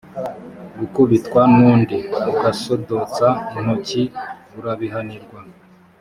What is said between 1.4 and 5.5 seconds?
n’undi, ugasodotsa intoki urabihanirwa,